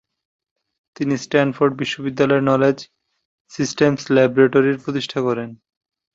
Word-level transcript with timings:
তিনি 0.95 1.13
স্ট্যানফোর্ড 1.25 1.73
বিশ্ববিদ্যালয়ে 1.81 2.47
knowledge 2.51 2.77
systems 3.51 4.01
laboratory 4.15 4.71
প্রতিষ্ঠা 4.83 5.19
করেন। 5.27 5.49